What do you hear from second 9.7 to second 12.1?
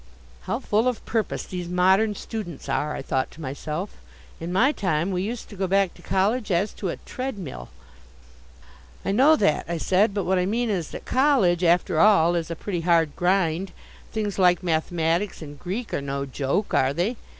said, "but what I mean is that college, after